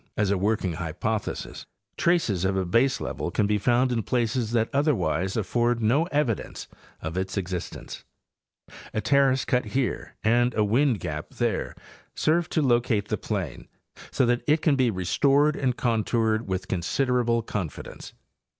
[0.17, 5.37] as a working hypothesis, traces of a baselevel can be found in places that otherwise
[5.37, 6.67] afford no evidence
[7.03, 8.03] of its existence;
[8.95, 11.75] a terrace cut here and a wind gap there
[12.15, 13.67] serve to locate the plain
[14.09, 18.13] so that it can be restored and contoured with consider able confidence.